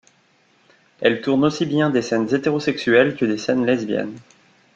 Elle 1.01 1.21
tourne 1.21 1.45
aussi 1.45 1.67
bien 1.67 1.91
des 1.91 2.01
scènes 2.01 2.33
hétérosexuelles 2.33 3.15
que 3.15 3.25
des 3.25 3.37
scènes 3.37 3.67
lesbiennes. 3.67 4.17